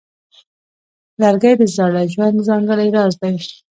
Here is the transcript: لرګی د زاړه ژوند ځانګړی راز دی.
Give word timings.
لرګی 1.21 1.53
د 1.57 1.61
زاړه 1.75 2.03
ژوند 2.13 2.37
ځانګړی 2.47 2.87
راز 2.95 3.13
دی. 3.21 3.33